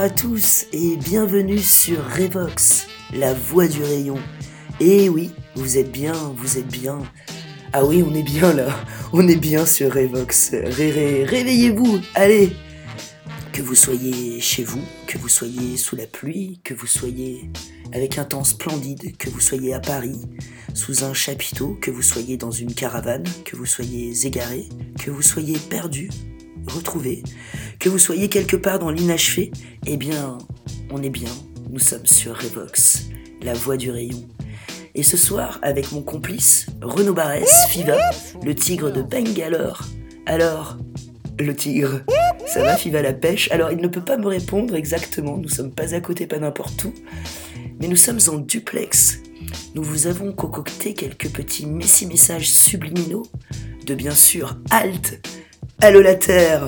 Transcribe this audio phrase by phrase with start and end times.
[0.00, 4.16] À tous et bienvenue sur Revox, la voix du rayon.
[4.80, 7.00] Et oui, vous êtes bien, vous êtes bien.
[7.74, 8.74] Ah oui, on est bien là,
[9.12, 10.52] on est bien sur Revox.
[10.54, 12.56] Ré réveillez-vous, allez
[13.52, 17.50] Que vous soyez chez vous, que vous soyez sous la pluie, que vous soyez
[17.92, 20.22] avec un temps splendide, que vous soyez à Paris,
[20.72, 24.66] sous un chapiteau, que vous soyez dans une caravane, que vous soyez égaré,
[24.98, 26.08] que vous soyez perdu,
[26.66, 27.22] retrouvé,
[27.78, 29.50] que vous soyez quelque part dans l'inachevé,
[29.86, 30.38] eh bien,
[30.90, 31.30] on est bien,
[31.70, 33.08] nous sommes sur Revox,
[33.42, 34.26] la voix du rayon.
[34.94, 37.96] Et ce soir, avec mon complice, Renaud Barès, Fiva,
[38.44, 39.82] le tigre de Bangalore.
[40.26, 40.78] Alors,
[41.38, 42.02] le tigre,
[42.46, 43.50] ça va Fiva la pêche?
[43.52, 46.84] Alors, il ne peut pas me répondre exactement, nous sommes pas à côté, pas n'importe
[46.84, 46.92] où,
[47.80, 49.20] mais nous sommes en duplex.
[49.74, 53.26] Nous vous avons concocté quelques petits messi-messages subliminaux
[53.86, 55.20] de bien sûr Halt
[55.82, 56.66] Allô la Terre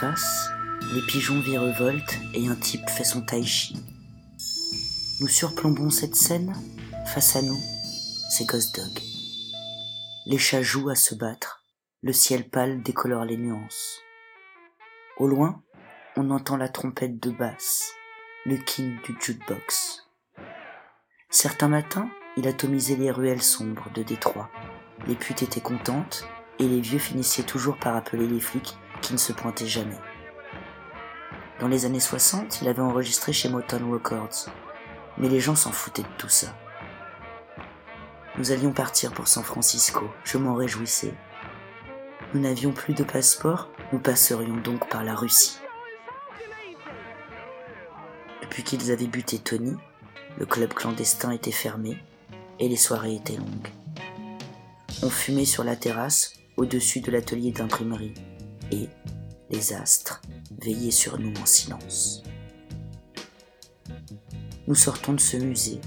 [0.00, 0.50] face,
[0.92, 3.82] les pigeons virevoltent et un type fait son tai chi.
[5.20, 6.52] Nous surplombons cette scène,
[7.06, 7.58] face à nous,
[8.28, 9.02] c'est Ghost Dog.
[10.26, 11.64] Les chats jouent à se battre,
[12.02, 14.00] le ciel pâle décolore les nuances.
[15.16, 15.62] Au loin,
[16.16, 17.94] on entend la trompette de basse,
[18.44, 20.06] le king du jukebox.
[21.30, 24.50] Certains matins, il atomisait les ruelles sombres de Détroit.
[25.06, 26.26] Les putes étaient contentes
[26.58, 29.98] et les vieux finissaient toujours par appeler les flics qui ne se pointait jamais.
[31.60, 34.50] Dans les années 60, il avait enregistré chez Motown Records,
[35.16, 36.54] mais les gens s'en foutaient de tout ça.
[38.36, 41.14] Nous allions partir pour San Francisco, je m'en réjouissais.
[42.34, 45.58] Nous n'avions plus de passeport, nous passerions donc par la Russie.
[48.42, 49.76] Depuis qu'ils avaient buté Tony,
[50.38, 51.96] le club clandestin était fermé
[52.58, 53.72] et les soirées étaient longues.
[55.02, 58.14] On fumait sur la terrasse au-dessus de l'atelier d'imprimerie
[58.70, 58.88] et
[59.50, 60.20] les astres
[60.60, 62.22] veillaient sur nous en silence.
[64.66, 65.80] Nous sortons de ce musée.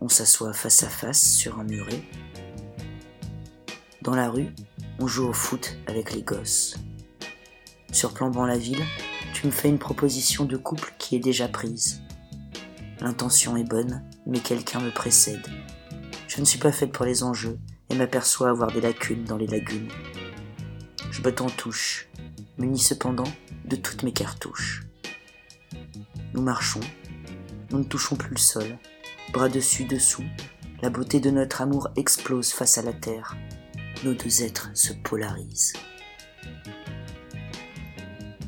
[0.00, 2.02] On s'assoit face à face sur un muret.
[4.02, 4.48] Dans la rue,
[4.98, 6.76] on joue au foot avec les gosses.
[7.92, 8.82] Surplombant la ville,
[9.32, 12.02] tu me fais une proposition de couple qui est déjà prise.
[13.00, 15.46] L'intention est bonne, mais quelqu'un me précède.
[16.26, 17.58] Je ne suis pas faite pour les enjeux
[17.90, 19.90] et m'aperçois avoir des lacunes dans les lagunes.
[21.22, 22.08] Botte touche,
[22.58, 23.30] muni cependant
[23.64, 24.82] de toutes mes cartouches.
[26.34, 26.80] Nous marchons,
[27.70, 28.76] nous ne touchons plus le sol,
[29.32, 30.24] bras dessus dessous,
[30.80, 33.36] la beauté de notre amour explose face à la terre,
[34.02, 35.74] nos deux êtres se polarisent.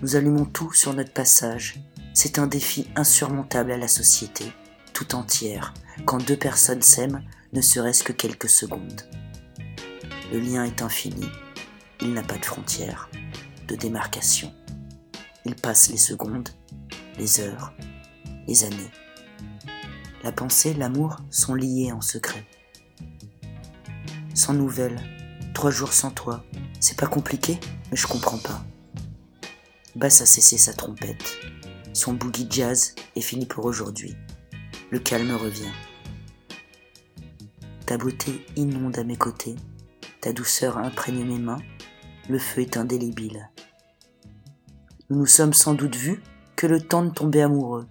[0.03, 1.77] Nous allumons tout sur notre passage,
[2.13, 4.53] c'est un défi insurmontable à la société,
[4.93, 5.75] tout entière,
[6.07, 9.03] quand deux personnes s'aiment, ne serait-ce que quelques secondes.
[10.33, 11.29] Le lien est infini,
[12.01, 13.09] il n'a pas de frontières,
[13.69, 14.53] de démarcation.
[15.45, 16.49] Il passe les secondes,
[17.19, 17.73] les heures,
[18.47, 18.91] les années.
[20.23, 22.47] La pensée, l'amour sont liés en secret.
[24.35, 25.01] Sans nouvelles,
[25.53, 26.45] trois jours sans toi,
[26.81, 27.59] c'est pas compliqué,
[27.91, 28.65] mais je comprends pas.
[29.97, 31.39] Basse a cessé sa trompette.
[31.93, 34.17] Son boogie jazz est fini pour aujourd'hui.
[34.91, 35.73] Le calme revient.
[37.87, 39.55] Ta beauté inonde à mes côtés.
[40.21, 41.63] Ta douceur imprègne mes mains
[42.29, 43.51] le feu est indélébile.
[45.11, 46.23] Nous nous sommes sans doute vus
[46.57, 47.87] que le temps de tomber amoureux.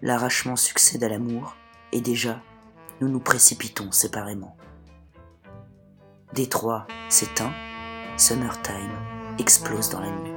[0.00, 1.54] L'arrachement succède à l'amour,
[1.92, 2.42] et déjà,
[3.00, 4.56] nous nous précipitons séparément.
[6.34, 7.52] Détroit s'éteint,
[8.16, 8.98] Summertime
[9.38, 10.32] explose dans la nuit.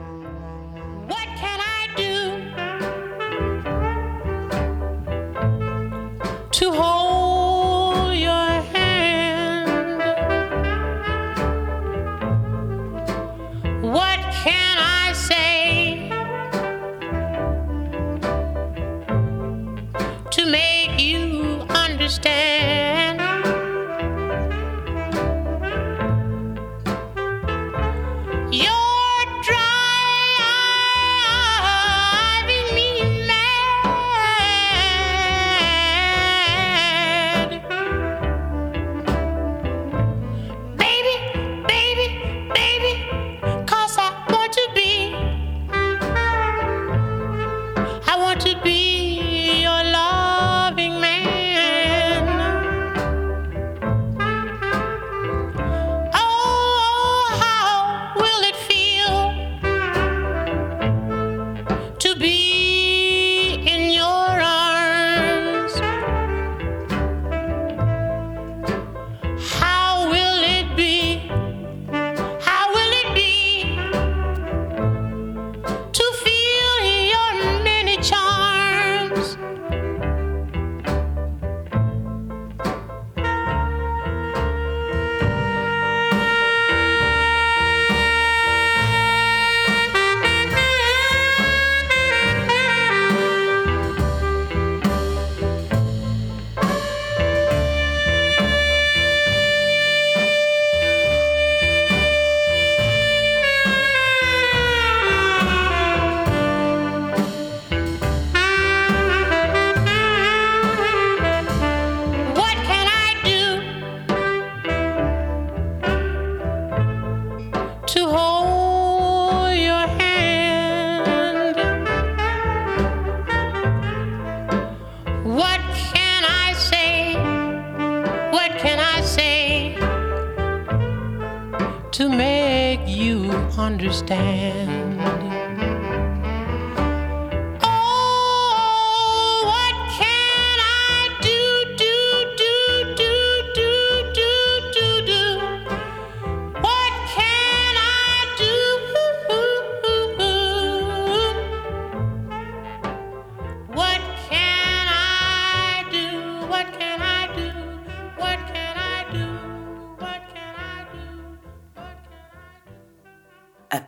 [131.95, 135.14] to make you understand.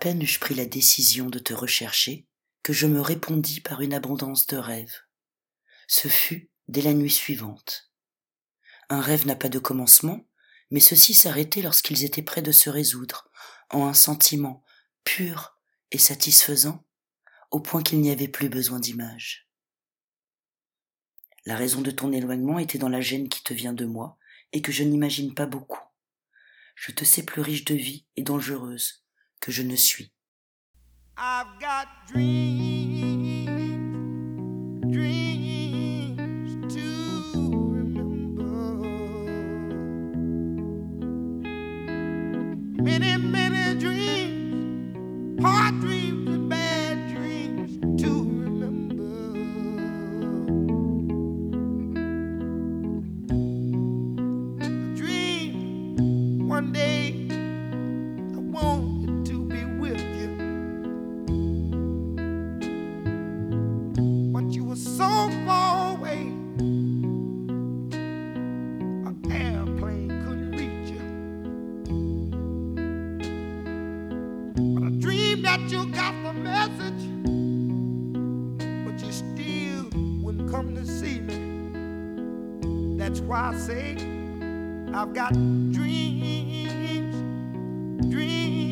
[0.08, 2.26] Peine eus-je pris la décision de te rechercher
[2.64, 5.02] que je me répondis par une abondance de rêves.
[5.86, 7.92] Ce fut dès la nuit suivante.
[8.88, 10.26] Un rêve n'a pas de commencement,
[10.72, 13.30] mais ceux-ci s'arrêtaient lorsqu'ils étaient près de se résoudre
[13.70, 14.64] en un sentiment
[15.04, 15.60] pur
[15.92, 16.86] et satisfaisant,
[17.52, 19.50] au point qu'il n'y avait plus besoin d'images.
[21.46, 24.18] La raison de ton éloignement était dans la gêne qui te vient de moi
[24.54, 25.84] et que je n'imagine pas beaucoup.
[26.76, 29.04] Je te sais plus riche de vie et dangereuse
[29.40, 30.12] que je ne suis.
[31.18, 33.48] I've got dreams,
[34.92, 35.27] dreams
[80.50, 82.98] come to see me.
[82.98, 83.94] That's why I say
[84.94, 87.16] I've got dreams
[88.10, 88.67] dreams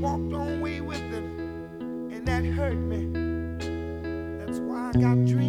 [0.00, 3.06] walked on way with them, and that hurt me.
[4.38, 5.47] That's why I got dreams.